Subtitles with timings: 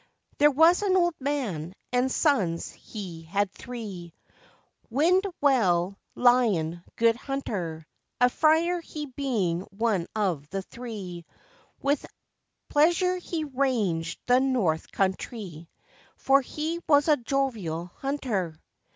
[0.39, 4.15] ]THERE was an old man, and sons he had three,
[4.89, 7.85] Wind well, Lion, good hunter.
[8.19, 11.23] A friar he being one of the three,
[11.83, 12.03] With
[12.67, 15.69] pleasure he rangèd the north country,
[16.15, 18.59] For he was a jovial hunter.